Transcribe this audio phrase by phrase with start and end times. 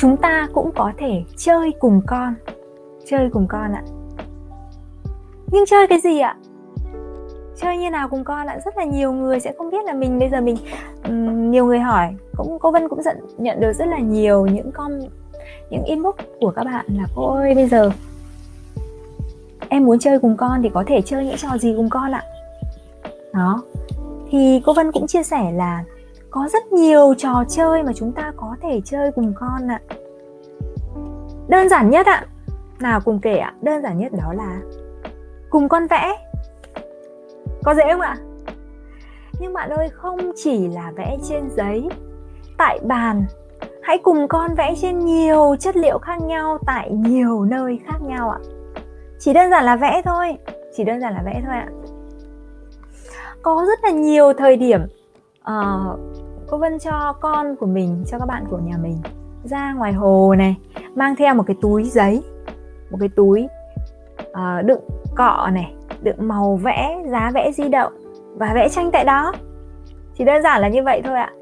[0.00, 2.34] chúng ta cũng có thể chơi cùng con.
[3.06, 3.82] Chơi cùng con ạ.
[5.52, 6.36] Nhưng chơi cái gì ạ?
[7.56, 8.58] Chơi như nào cùng con ạ?
[8.64, 10.56] Rất là nhiều người sẽ không biết là mình bây giờ mình
[11.04, 14.72] um, nhiều người hỏi cũng cô vân cũng nhận nhận được rất là nhiều những
[14.72, 15.00] con
[15.70, 17.90] những inbox của các bạn là cô ơi bây giờ
[19.68, 22.22] em muốn chơi cùng con thì có thể chơi những trò gì cùng con ạ?
[23.32, 23.62] Đó.
[24.30, 25.84] Thì cô vân cũng chia sẻ là
[26.30, 29.80] có rất nhiều trò chơi mà chúng ta có thể chơi cùng con ạ.
[31.48, 32.26] Đơn giản nhất ạ
[32.80, 34.60] nào cùng kể ạ đơn giản nhất đó là
[35.50, 36.16] cùng con vẽ.
[37.64, 38.16] Có dễ không ạ?
[39.40, 41.88] Nhưng bạn ơi không chỉ là vẽ trên giấy
[42.58, 43.24] tại bàn
[43.82, 48.30] hãy cùng con vẽ trên nhiều chất liệu khác nhau tại nhiều nơi khác nhau
[48.30, 48.38] ạ.
[49.18, 50.36] Chỉ đơn giản là vẽ thôi
[50.76, 51.68] chỉ đơn giản là vẽ thôi ạ.
[53.42, 54.80] Có rất là nhiều thời điểm
[55.40, 55.98] uh,
[56.50, 58.96] cô vân cho con của mình cho các bạn của nhà mình
[59.44, 60.56] ra ngoài hồ này
[60.94, 62.22] mang theo một cái túi giấy
[62.90, 63.48] một cái túi
[64.22, 64.80] uh, đựng
[65.16, 67.92] cọ này đựng màu vẽ giá vẽ di động
[68.36, 69.32] và vẽ tranh tại đó.
[70.18, 71.32] Chỉ đơn giản là như vậy thôi ạ.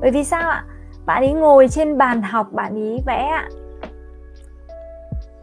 [0.00, 0.64] Bởi vì sao ạ?
[1.06, 3.48] Bạn ấy ngồi trên bàn học bạn ấy vẽ ạ.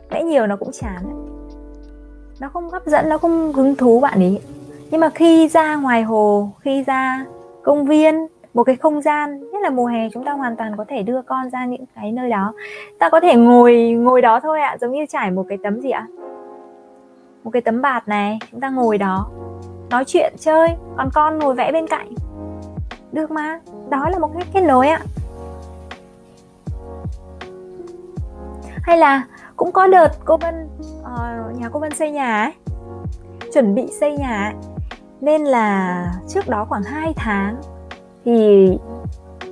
[0.09, 1.27] Vẽ nhiều nó cũng chán
[2.39, 4.41] nó không hấp dẫn nó không hứng thú bạn ấy.
[4.91, 7.25] Nhưng mà khi ra ngoài hồ khi ra
[7.63, 10.85] công viên một cái không gian nhất là mùa hè chúng ta hoàn toàn có
[10.87, 12.53] thể đưa con ra những cái nơi đó.
[12.99, 15.89] Ta có thể ngồi ngồi đó thôi ạ giống như trải một cái tấm gì
[15.89, 16.07] ạ?
[17.43, 19.29] Một cái tấm bạt này chúng ta ngồi đó
[19.89, 22.13] nói chuyện chơi còn con ngồi vẽ bên cạnh.
[23.11, 24.99] Được mà đó là một cách kết nối ạ.
[28.83, 29.23] Hay là
[29.55, 30.69] cũng có đợt cô Vân
[31.01, 32.51] uh, nhà cô Vân xây nhà ấy
[33.53, 34.53] chuẩn bị xây nhà ấy.
[35.21, 37.55] nên là trước đó khoảng 2 tháng
[38.25, 38.67] thì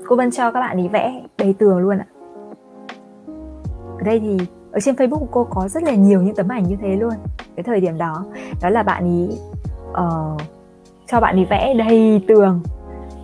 [0.08, 2.06] cô Vân cho các bạn ý vẽ đầy tường luôn ạ.
[3.98, 4.38] Ở đây thì
[4.72, 7.14] ở trên Facebook của cô có rất là nhiều những tấm ảnh như thế luôn.
[7.56, 8.26] Cái thời điểm đó
[8.62, 9.38] đó là bạn ý
[9.90, 10.38] uh, ờ,
[11.08, 12.62] cho bạn ý vẽ đầy tường.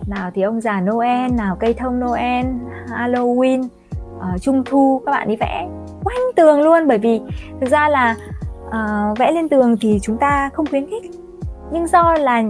[0.06, 2.46] Nào thì ông già Noel nào cây thông Noel
[2.86, 3.64] Halloween
[4.16, 5.68] uh, Trung thu các bạn ý vẽ
[6.04, 6.88] quanh tường luôn.
[6.88, 7.20] Bởi vì
[7.60, 8.16] thực ra là
[8.66, 11.10] uh, vẽ lên tường thì chúng ta không khuyến khích.
[11.72, 12.42] Nhưng do là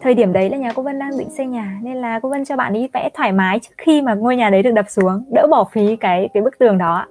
[0.00, 2.44] thời điểm đấy là nhà cô Vân đang định xây nhà nên là cô Vân
[2.44, 5.24] cho bạn đi vẽ thoải mái trước khi mà ngôi nhà đấy được đập xuống
[5.34, 7.06] đỡ bỏ phí cái cái bức tường đó.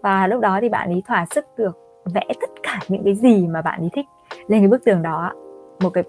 [0.00, 1.78] Và lúc đó thì bạn ấy thỏa sức được
[2.14, 4.06] vẽ tất cả những cái gì mà bạn ấy thích
[4.48, 5.32] lên cái bức tường đó.
[5.82, 6.04] Một cái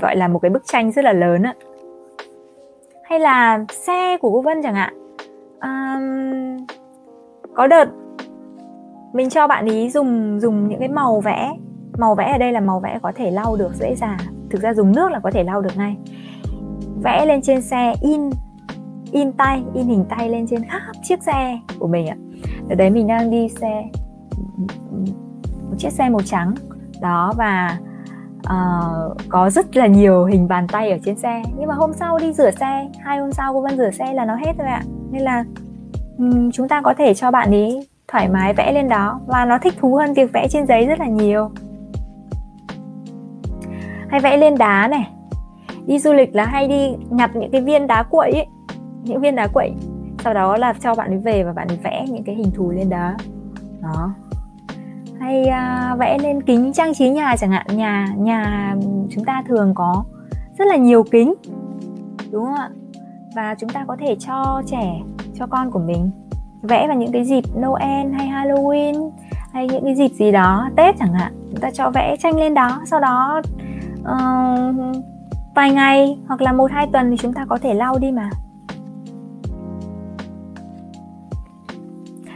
[0.00, 1.54] gọi là một cái bức tranh rất là lớn ạ.
[3.04, 4.94] Hay là xe của cô Vân chẳng hạn.
[5.60, 6.66] Um,
[7.54, 7.88] có đợt
[9.12, 11.56] mình cho bạn ý dùng dùng những cái màu vẽ.
[11.98, 14.18] Màu vẽ ở đây là màu vẽ có thể lau được dễ dàng
[14.52, 15.96] thực ra dùng nước là có thể lau được ngay.
[17.02, 18.30] Vẽ lên trên xe in
[19.12, 22.16] in tay in hình tay lên trên khắp chiếc xe của mình ạ.
[22.68, 23.84] Ở đấy mình đang đi xe
[25.70, 26.54] một chiếc xe màu trắng.
[27.00, 27.78] Đó và
[28.38, 31.42] uh, có rất là nhiều hình bàn tay ở trên xe.
[31.58, 34.24] Nhưng mà hôm sau đi rửa xe hai hôm sau cô vân rửa xe là
[34.24, 34.82] nó hết rồi ạ.
[35.10, 35.44] Nên là
[36.18, 39.20] um, chúng ta có thể cho bạn ấy thoải mái vẽ lên đó.
[39.26, 41.50] Và nó thích thú hơn việc vẽ trên giấy rất là nhiều
[44.12, 45.08] hay vẽ lên đá này.
[45.86, 48.46] Đi du lịch là hay đi nhặt những cái viên đá quậy ấy.
[49.04, 49.72] Những viên đá quậy.
[50.24, 52.70] Sau đó là cho bạn ấy về và bạn ấy vẽ những cái hình thù
[52.70, 53.16] lên đá.
[53.82, 54.10] Đó.
[55.20, 57.66] Hay uh, vẽ lên kính trang trí nhà chẳng hạn.
[57.70, 58.74] Nhà nhà
[59.10, 60.04] chúng ta thường có
[60.58, 61.34] rất là nhiều kính.
[62.30, 62.70] Đúng không ạ?
[63.36, 65.00] Và chúng ta có thể cho trẻ
[65.34, 66.10] cho con của mình
[66.62, 69.10] vẽ vào những cái dịp Noel hay Halloween
[69.52, 71.32] hay những cái dịp gì đó Tết chẳng hạn.
[71.50, 73.42] Chúng ta cho vẽ tranh lên đó sau đó
[74.02, 74.96] uh,
[75.54, 78.30] vài ngày hoặc là một hai tuần thì chúng ta có thể lau đi mà.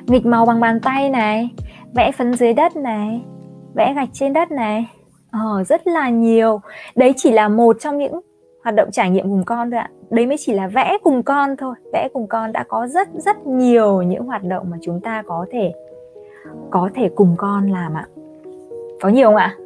[0.06, 1.50] Nghịch màu bằng bàn tay này
[1.94, 3.22] vẽ phấn dưới đất này
[3.74, 4.86] vẽ gạch trên đất này.
[5.30, 6.60] Ờ, rất là nhiều.
[6.94, 8.20] Đấy chỉ là một trong những
[8.64, 9.90] hoạt động trải nghiệm cùng con thôi ạ.
[10.10, 11.74] Đấy mới chỉ là vẽ cùng con thôi.
[11.92, 15.46] Vẽ cùng con đã có rất rất nhiều những hoạt động mà chúng ta có
[15.50, 15.72] thể
[16.70, 18.06] có thể cùng con làm ạ.
[19.00, 19.56] Có nhiều không ạ?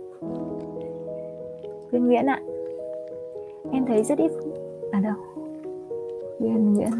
[1.90, 2.40] Quyên Nguyễn ạ.
[3.72, 4.30] Em thấy rất ít
[4.92, 5.14] À đâu.
[6.38, 6.90] Quyên Nguyễn.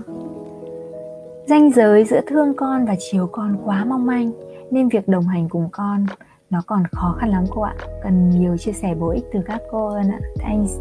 [1.47, 4.31] Danh giới giữa thương con và chiều con quá mong manh
[4.71, 6.07] Nên việc đồng hành cùng con
[6.51, 7.75] nó còn khó khăn lắm cô ạ.
[8.03, 10.21] Cần nhiều chia sẻ bổ ích từ các cô hơn ạ.
[10.39, 10.73] Thanks.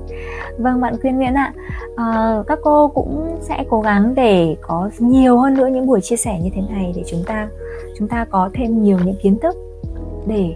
[0.57, 1.53] Vâng bạn Quyên nguyễn ạ.
[1.95, 6.17] À, các cô cũng sẽ cố gắng để có nhiều hơn nữa những buổi chia
[6.17, 7.50] sẻ như thế này để chúng ta
[7.97, 9.56] chúng ta có thêm nhiều những kiến thức
[10.27, 10.56] để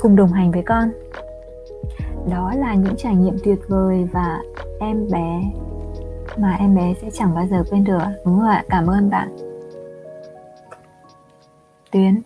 [0.00, 0.90] cùng đồng hành với con
[2.30, 4.40] đó là những trải nghiệm tuyệt vời và
[4.80, 5.42] em bé
[6.38, 9.36] mà em bé sẽ chẳng bao giờ quên được đúng không ạ cảm ơn bạn
[11.90, 12.20] Tuyến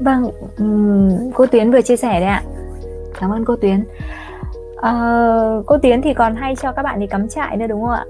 [0.00, 0.30] Vâng,
[1.34, 2.42] cô Tuyến vừa chia sẻ đấy ạ.
[3.20, 3.84] Cảm ơn cô Tuyến.
[4.76, 4.92] À,
[5.66, 8.06] cô Tuyến thì còn hay cho các bạn đi cắm trại nữa đúng không ạ?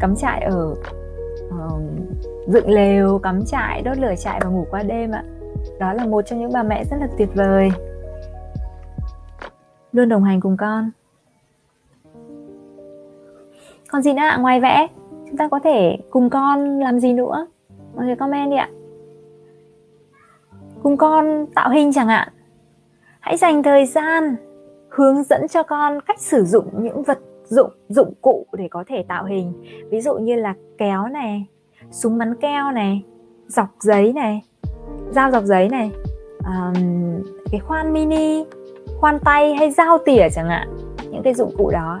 [0.00, 0.74] Cắm trại ở
[1.48, 1.82] uh,
[2.48, 5.24] dựng lều, cắm trại, đốt lửa trại và ngủ qua đêm ạ.
[5.80, 7.70] Đó là một trong những bà mẹ rất là tuyệt vời.
[9.92, 10.90] Luôn đồng hành cùng con.
[13.88, 14.36] Còn gì nữa ạ?
[14.40, 14.86] Ngoài vẽ,
[15.26, 17.46] chúng ta có thể cùng con làm gì nữa?
[17.96, 18.68] Mọi người comment đi ạ
[20.82, 22.28] cùng con tạo hình chẳng hạn
[23.20, 24.36] hãy dành thời gian
[24.88, 29.04] hướng dẫn cho con cách sử dụng những vật dụng dụng cụ để có thể
[29.08, 29.52] tạo hình
[29.90, 31.46] ví dụ như là kéo này
[31.90, 33.04] súng bắn keo này
[33.46, 34.42] dọc giấy này
[35.10, 35.90] dao dọc giấy này
[36.44, 38.44] um, cái khoan mini
[39.00, 40.68] khoan tay hay dao tỉa chẳng hạn
[41.10, 42.00] những cái dụng cụ đó.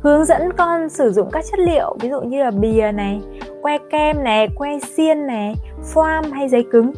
[0.00, 3.20] Hướng dẫn con sử dụng các chất liệu ví dụ như là bìa này
[3.62, 5.54] que kem này que xiên này
[5.94, 6.92] foam hay giấy cứng.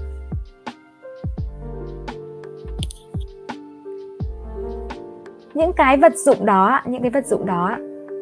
[5.55, 7.77] Những cái vật dụng đó những cái vật dụng đó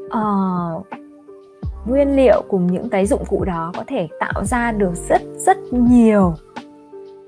[0.07, 0.87] uh,
[1.87, 5.57] nguyên liệu cùng những cái dụng cụ đó có thể tạo ra được rất rất
[5.73, 6.35] nhiều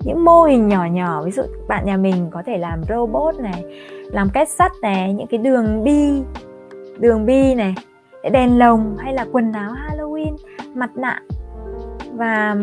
[0.03, 1.23] những mô hình nhỏ nhỏ.
[1.23, 3.63] Ví dụ bạn nhà mình có thể làm robot này,
[4.11, 6.23] làm kết sắt này, những cái đường bi
[6.99, 7.75] đường bi này,
[8.31, 10.35] đèn lồng hay là quần áo Halloween,
[10.73, 11.21] mặt nạ
[12.13, 12.55] và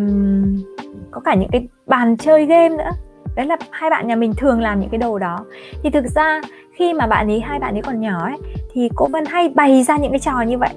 [1.10, 2.90] có cả những cái bàn chơi game nữa.
[3.36, 5.44] Đấy là hai bạn nhà mình thường làm những cái đồ đó.
[5.82, 6.40] Thì thực ra
[6.72, 8.38] khi mà bạn ấy, hai bạn ấy còn nhỏ ấy,
[8.72, 10.70] thì cô Vân hay bày ra những cái trò như vậy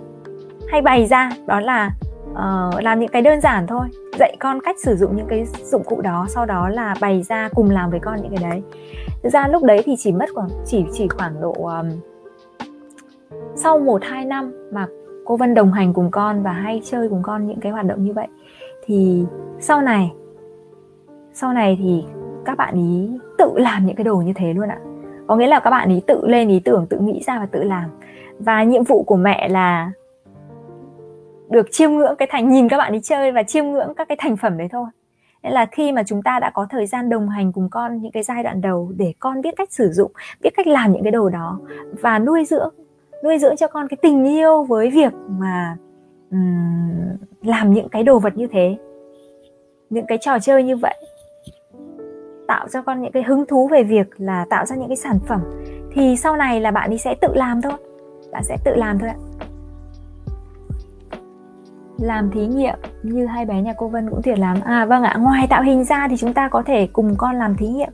[0.72, 1.92] hay bày ra đó là
[2.32, 3.88] uh, làm những cái đơn giản thôi.
[4.20, 7.50] Dạy con cách sử dụng những cái dụng cụ đó sau đó là bày ra
[7.56, 8.64] cùng làm với con những cái đấy.
[9.24, 11.90] Thực ra lúc đấy thì chỉ mất khoảng chỉ chỉ khoảng độ um,
[13.56, 14.88] sau một hai năm mà
[15.26, 18.04] cô Vân đồng hành cùng con và hay chơi cùng con những cái hoạt động
[18.04, 18.28] như vậy
[18.86, 19.26] thì
[19.60, 20.12] sau này
[21.34, 22.04] sau này thì
[22.46, 24.80] các bạn ý tự làm những cái đồ như thế luôn ạ.
[25.28, 27.64] Có nghĩa là các bạn ý tự lên ý tưởng tự nghĩ ra và tự
[27.64, 27.90] làm.
[28.40, 29.92] Và nhiệm vụ của mẹ là
[31.50, 34.18] được chiêm ngưỡng cái thành nhìn các bạn đi chơi và chiêm ngưỡng các cái
[34.20, 34.86] thành phẩm đấy thôi.
[35.44, 38.12] Nên là khi mà chúng ta đã có thời gian đồng hành cùng con những
[38.12, 40.12] cái giai đoạn đầu để con biết cách sử dụng
[40.42, 41.60] biết cách làm những cái đồ đó
[42.02, 42.74] và nuôi dưỡng
[43.24, 45.78] nuôi dưỡng cho con cái tình yêu với việc mà
[46.32, 48.78] um, làm những cái đồ vật như thế
[49.90, 50.96] những cái trò chơi như vậy
[52.48, 55.20] tạo cho con những cái hứng thú về việc là tạo ra những cái sản
[55.28, 55.42] phẩm
[55.92, 57.74] thì sau này là bạn ấy sẽ tự làm thôi
[58.32, 59.16] bạn sẽ tự làm thôi ạ
[62.02, 64.58] làm thí nghiệm như hai bé nhà cô Vân cũng tuyệt lắm.
[64.66, 67.56] À vâng ạ ngoài tạo hình ra thì chúng ta có thể cùng con làm
[67.56, 67.90] thí nghiệm.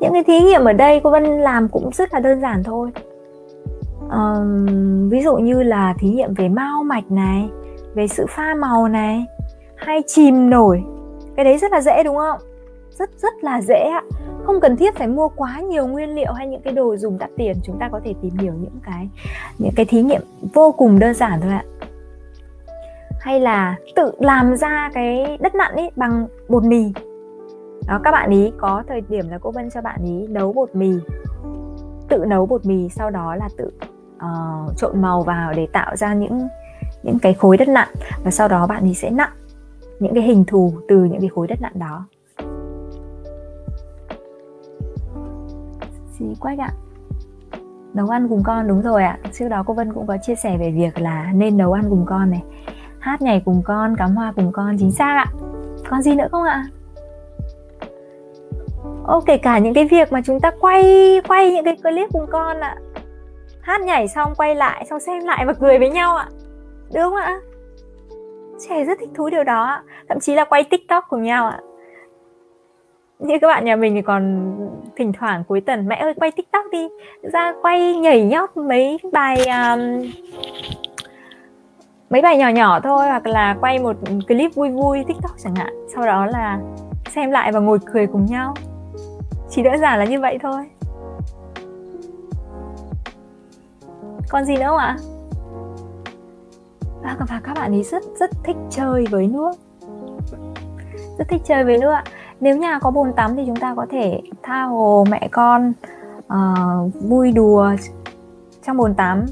[0.00, 2.90] Những cái thí nghiệm ở đây cô Vân làm cũng rất là đơn giản thôi.
[4.10, 7.48] Um, ví dụ như là thí nghiệm về mao mạch này
[7.94, 9.24] về sự pha màu này
[9.76, 10.84] hay chìm nổi.
[11.36, 12.38] Cái đấy rất là dễ đúng không?
[12.90, 14.02] Rất rất là dễ ạ.
[14.44, 17.30] Không cần thiết phải mua quá nhiều nguyên liệu hay những cái đồ dùng đắt
[17.36, 17.56] tiền.
[17.64, 19.08] Chúng ta có thể tìm hiểu những cái
[19.58, 20.20] những cái thí nghiệm
[20.54, 21.64] vô cùng đơn giản thôi ạ
[23.24, 26.92] hay là tự làm ra cái đất nặn ấy bằng bột mì.
[27.88, 30.74] Đó các bạn ý có thời điểm là cô Vân cho bạn ý nấu bột
[30.74, 30.92] mì.
[32.08, 33.70] Tự nấu bột mì sau đó là tự
[34.16, 36.48] uh, trộn màu vào để tạo ra những
[37.02, 37.88] những cái khối đất nặn.
[38.24, 39.30] Và sau đó bạn ý sẽ nặn
[39.98, 42.06] những cái hình thù từ những cái khối đất nặn đó.
[46.18, 46.70] Chị Quách ạ.
[47.94, 49.18] Nấu ăn cùng con đúng rồi ạ.
[49.32, 52.04] Trước đó cô Vân cũng có chia sẻ về việc là nên nấu ăn cùng
[52.06, 52.42] con này.
[53.04, 55.26] Hát nhảy cùng con, cắm hoa cùng con Chính xác ạ.
[55.90, 56.64] Còn gì nữa không ạ?
[59.06, 62.26] Ô, kể cả những cái việc mà chúng ta quay quay những cái clip cùng
[62.30, 62.76] con ạ.
[63.60, 66.28] Hát nhảy xong quay lại Xong xem lại và cười với nhau ạ.
[66.94, 67.40] Đúng không ạ?
[68.68, 69.82] Trẻ rất thích thú điều đó ạ.
[70.08, 71.60] Thậm chí là quay tiktok cùng nhau ạ.
[73.18, 74.52] Như các bạn nhà mình thì còn
[74.96, 76.88] thỉnh thoảng cuối tuần mẹ ơi quay tiktok đi.
[77.22, 80.02] Ra quay nhảy nhót mấy bài um,
[82.10, 83.96] mấy bài nhỏ nhỏ thôi hoặc là quay một
[84.28, 85.74] clip vui vui tiktok chẳng hạn.
[85.94, 86.60] Sau đó là
[87.10, 88.54] xem lại và ngồi cười cùng nhau.
[89.50, 90.66] Chỉ đơn giản là như vậy thôi.
[94.28, 94.96] Còn gì nữa không ạ?
[97.02, 99.52] À, và các bạn ấy rất rất thích chơi với nước.
[101.18, 102.04] Rất thích chơi với nước ạ.
[102.40, 105.72] Nếu nhà có bồn tắm thì chúng ta có thể tha hồ mẹ con
[106.26, 107.70] uh, vui đùa
[108.66, 109.26] trong bồn tắm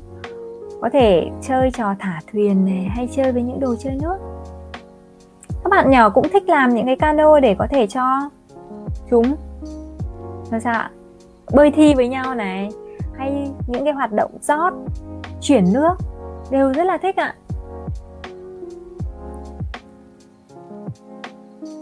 [0.82, 4.16] có thể chơi trò thả thuyền này, hay chơi với những đồ chơi nước
[5.64, 8.30] các bạn nhỏ cũng thích làm những cái cano để có thể cho
[9.10, 9.36] chúng
[10.50, 10.90] làm sao ạ,
[11.54, 12.70] bơi thi với nhau này,
[13.14, 14.72] hay những cái hoạt động rót,
[15.40, 15.94] chuyển nước,
[16.50, 17.34] đều rất là thích ạ.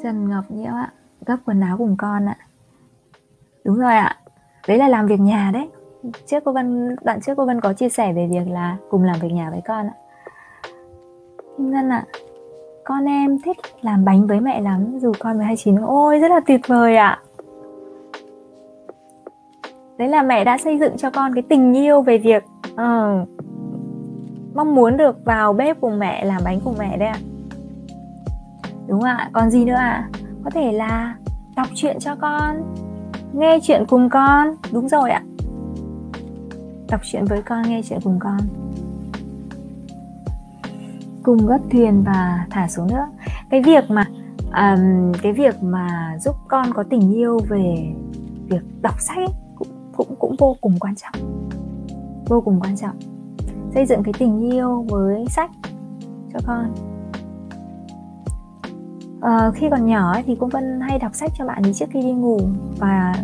[0.02, 0.92] Trần Ngọc Nhiễu ạ,
[1.26, 2.36] gấp quần áo cùng con ạ.
[3.64, 4.16] Đúng rồi ạ,
[4.68, 5.68] đấy là làm việc nhà đấy
[6.26, 9.16] trước cô Vân đoạn trước cô Vân có chia sẻ về việc là cùng làm
[9.20, 9.94] việc nhà với con ạ.
[11.58, 12.04] Nên Ngân ạ
[12.84, 16.40] con em thích làm bánh với mẹ lắm dù con mới 29 ôi rất là
[16.46, 17.22] tuyệt vời ạ.
[19.98, 23.28] Đấy là mẹ đã xây dựng cho con cái tình yêu về việc uh,
[24.54, 27.18] mong muốn được vào bếp cùng mẹ làm bánh cùng mẹ đấy ạ.
[28.88, 30.08] Đúng ạ còn gì nữa ạ?
[30.44, 31.14] Có thể là
[31.56, 32.74] đọc truyện cho con
[33.32, 34.54] nghe chuyện cùng con.
[34.72, 35.22] Đúng rồi ạ
[36.90, 38.38] đọc truyện với con nghe chuyện cùng con.
[41.22, 43.06] Cùng gấp thuyền và thả xuống nước
[43.50, 44.06] cái việc mà
[44.40, 47.94] um, cái việc mà giúp con có tình yêu về
[48.48, 51.44] việc đọc sách ấy, cũng cũng cũng vô cùng quan trọng.
[52.26, 52.96] Vô cùng quan trọng.
[53.74, 55.50] Xây dựng cái tình yêu với sách
[56.32, 56.74] cho con.
[59.18, 61.86] Uh, khi còn nhỏ ấy, thì cũng vẫn hay đọc sách cho bạn ấy trước
[61.90, 62.40] khi đi ngủ
[62.78, 63.14] và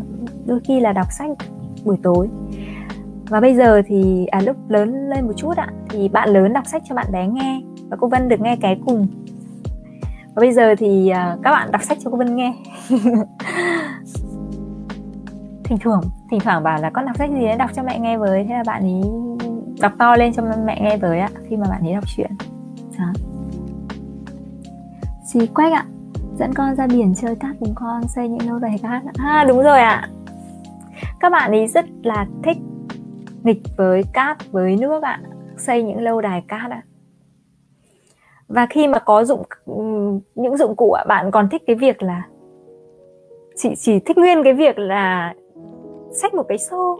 [0.46, 1.30] đôi khi là đọc sách
[1.84, 2.28] buổi tối
[3.28, 6.66] và bây giờ thì à, lúc lớn lên một chút ạ thì bạn lớn đọc
[6.66, 9.06] sách cho bạn bé nghe và cô Vân được nghe cái cùng.
[10.34, 12.54] Và bây giờ thì à, các bạn đọc sách cho cô Vân nghe.
[15.64, 18.18] Thỉnh thoảng thỉnh thoảng bảo là con đọc sách gì đấy đọc cho mẹ nghe
[18.18, 18.44] với.
[18.48, 19.02] Thế là bạn ấy
[19.80, 22.30] đọc to lên cho mẹ nghe với ạ khi mà bạn ấy đọc chuyện
[22.98, 23.12] đó.
[25.26, 25.84] Xí quách ạ
[26.38, 29.62] Dẫn con ra biển chơi cát cùng con Xây những lâu đài cát À đúng
[29.62, 30.08] rồi ạ.
[31.20, 32.56] Các bạn ấy rất là thích
[33.46, 35.20] Nghịch với cát, với nước ạ.
[35.56, 36.82] Xây những lâu đài cát ạ.
[38.48, 39.42] Và khi mà có dụng
[40.34, 42.22] những dụng cụ ạ, Bạn còn thích cái việc là
[43.56, 45.34] Chị chỉ thích nguyên cái việc là
[46.10, 46.98] Xách một cái xô,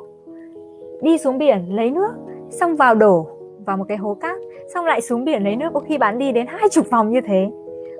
[1.03, 2.13] Đi xuống biển lấy nước,
[2.51, 3.29] Xong vào đổ
[3.67, 4.37] vào một cái hố cát,
[4.75, 5.71] xong lại xuống biển lấy nước.
[5.75, 7.51] Có khi bán đi đến hai chục vòng như thế.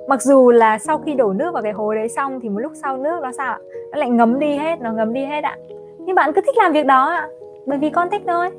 [0.07, 2.71] Mặc dù là sau khi đổ nước vào cái hố đấy xong thì một lúc
[2.75, 3.59] sau nước nó sao ạ?
[3.91, 5.57] Nó lại ngấm đi hết, nó ngấm đi hết ạ.
[5.99, 7.27] Nhưng bạn cứ thích làm việc đó ạ
[7.67, 8.49] bởi vì con thích thôi.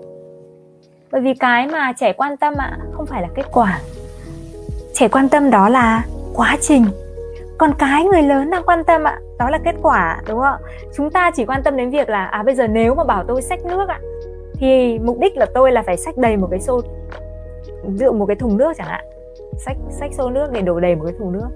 [1.13, 3.81] Bởi vì cái mà trẻ quan tâm ạ, không phải là kết quả.
[4.95, 6.85] Trẻ quan tâm đó là quá trình.
[7.59, 10.61] Còn cái người lớn đang quan tâm ạ, đó là kết quả, đúng không?
[10.97, 13.43] Chúng ta chỉ quan tâm đến việc là à bây giờ nếu mà bảo tôi
[13.43, 14.01] xách nước ạ,
[14.55, 16.81] thì mục đích là tôi là phải xách đầy một cái xô
[17.95, 19.05] dựa một cái thùng nước chẳng hạn.
[19.57, 21.49] Xách xách xô nước để đổ đầy một cái thùng nước.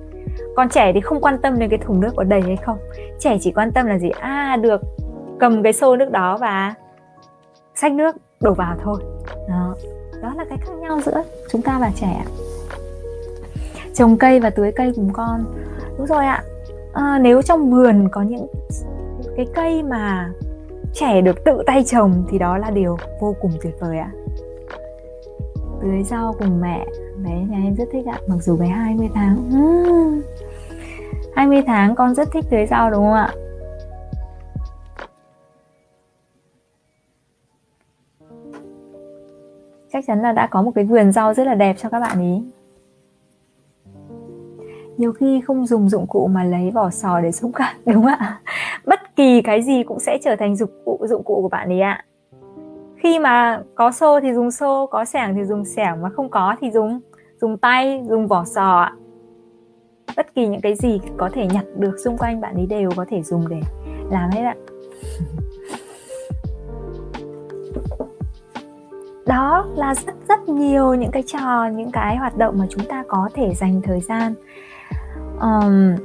[0.57, 2.79] Còn trẻ thì không quan tâm đến cái thùng nước có đầy hay không.
[3.19, 4.11] Trẻ chỉ quan tâm là gì?
[4.21, 4.81] À được,
[5.41, 6.75] cầm cái xô nước đó và
[7.83, 9.03] xách nước đổ vào thôi.
[9.49, 9.75] Đó.
[10.23, 12.25] Đó là cái khác nhau giữa chúng ta và trẻ
[13.95, 15.45] trồng cây và tưới cây cùng con.
[15.99, 16.45] Đúng rồi ạ.
[16.93, 18.47] À, nếu trong vườn có những
[19.37, 20.33] cái cây mà
[20.95, 24.11] trẻ được tự tay trồng thì đó là điều vô cùng tuyệt vời ạ.
[25.83, 26.87] Tưới rau cùng mẹ.
[27.25, 29.51] Bé nhà em rất thích ạ mặc dù bé 20 tháng.
[29.59, 30.23] Uhm.
[31.35, 33.33] 20 tháng con rất thích tưới rau đúng không ạ?
[39.93, 42.21] Chắc chắn là đã có một cái vườn rau rất là đẹp cho các bạn
[42.21, 42.43] ý.
[44.97, 48.07] Nhiều khi không dùng dụng cụ mà lấy vỏ sò để xúc cả đúng không
[48.07, 48.41] ạ?
[48.87, 51.81] Bất kỳ cái gì cũng sẽ trở thành dụng cụ dụng cụ của bạn ấy
[51.81, 52.05] ạ.
[52.97, 56.57] Khi mà có xô thì dùng xô, có xẻng thì dùng xẻng mà không có
[56.61, 57.01] thì dùng
[57.41, 58.93] dùng tay, dùng vỏ sò ạ.
[60.17, 63.05] Bất kỳ những cái gì có thể nhặt được xung quanh bạn ấy đều có
[63.09, 63.61] thể dùng để
[64.11, 64.55] làm hết ạ.
[69.27, 73.05] Đó là rất rất nhiều những cái trò những cái hoạt động mà chúng ta
[73.09, 74.35] có thể dành thời gian.
[75.41, 75.97] Um,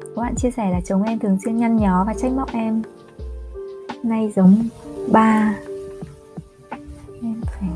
[0.00, 2.82] các bạn chia sẻ là chồng em thường xuyên nhăn nhó và trách móc em.
[4.02, 4.56] Nay giống
[5.12, 5.54] ba.
[7.22, 7.68] Em phải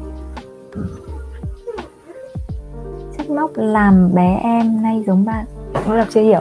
[3.19, 5.45] trách móc làm bé em nay giống ba.
[5.87, 6.41] Tôi đọc chưa hiểu?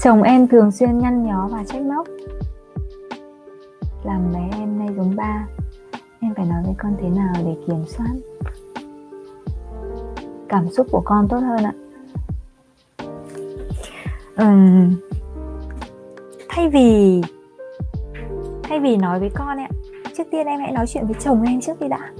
[0.00, 2.06] Chồng em thường xuyên nhăn nhó và trách móc
[4.04, 5.46] làm bé em nay giống ba.
[6.20, 8.14] Em phải nói với con thế nào để kiểm soát?
[10.48, 11.72] Cảm xúc của con tốt hơn ạ.
[14.42, 14.94] Uhm,
[16.48, 17.22] thay vì
[18.62, 19.68] thay vì nói với con ạ
[20.16, 22.12] trước tiên em hãy nói chuyện với chồng em trước đi đã.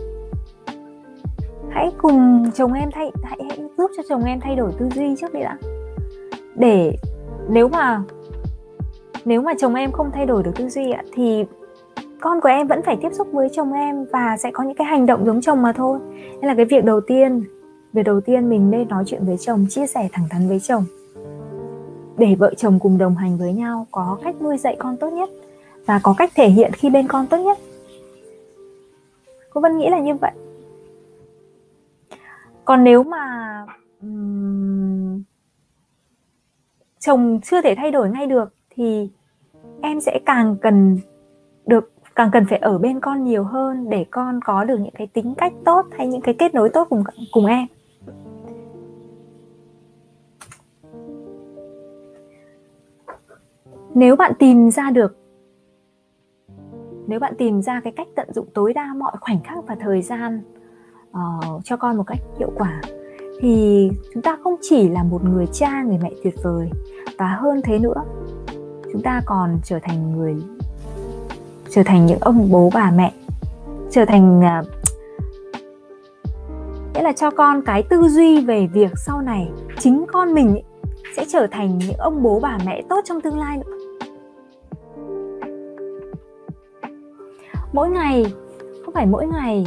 [1.70, 5.16] Hãy cùng chồng em thay hãy, hãy giúp cho chồng em thay đổi tư duy
[5.16, 5.58] trước đi đã.
[6.56, 6.96] Để
[7.48, 8.02] nếu mà
[9.24, 11.44] nếu mà chồng em không thay đổi được tư duy ạ thì
[12.24, 14.86] con của em vẫn phải tiếp xúc với chồng em và sẽ có những cái
[14.86, 15.98] hành động giống chồng mà thôi.
[16.40, 17.44] Nên là cái việc đầu tiên
[17.92, 20.84] việc đầu tiên mình nên nói chuyện với chồng chia sẻ thẳng thắn với chồng.
[22.16, 25.28] Để vợ chồng cùng đồng hành với nhau có cách nuôi dạy con tốt nhất
[25.86, 27.58] và có cách thể hiện khi bên con tốt nhất.
[29.50, 30.32] Cô vân nghĩ là như vậy.
[32.64, 33.66] Còn nếu mà
[34.02, 35.22] um,
[36.98, 39.10] chồng chưa thể thay đổi ngay được thì
[39.82, 40.98] em sẽ càng cần
[41.66, 45.06] được càng cần phải ở bên con nhiều hơn để con có được những cái
[45.06, 47.66] tính cách tốt hay những cái kết nối tốt cùng cùng em.
[53.94, 55.16] Nếu bạn tìm ra được
[57.06, 60.02] nếu bạn tìm ra cái cách tận dụng tối đa mọi khoảnh khắc và thời
[60.02, 60.42] gian
[61.10, 62.80] uh, cho con một cách hiệu quả
[63.40, 66.70] thì chúng ta không chỉ là một người cha người mẹ tuyệt vời
[67.18, 68.04] và hơn thế nữa
[68.92, 70.34] chúng ta còn trở thành người
[71.74, 73.12] trở thành những ông bố bà mẹ
[73.90, 74.66] trở thành uh,
[76.94, 80.60] nghĩa là cho con cái tư duy về việc sau này chính con mình
[81.16, 83.76] sẽ trở thành những ông bố bà mẹ tốt trong tương lai nữa.
[87.72, 88.26] Mỗi ngày
[88.84, 89.66] không phải mỗi ngày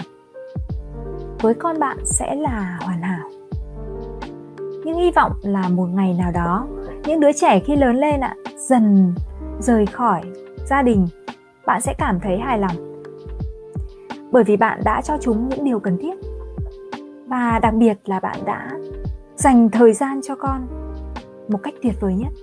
[1.42, 3.30] với con bạn sẽ là hoàn hảo.
[4.84, 6.68] Nhưng hy vọng là một ngày nào đó
[7.06, 9.14] những đứa trẻ khi lớn lên ạ dần
[9.60, 10.22] rời khỏi
[10.66, 11.08] gia đình
[11.68, 13.04] bạn sẽ cảm thấy hài lòng.
[14.32, 16.16] Bởi vì bạn đã cho chúng những điều cần thiết.
[17.28, 18.72] Và đặc biệt là bạn đã
[19.36, 20.68] dành thời gian cho con
[21.48, 22.34] một cách tuyệt vời nhất.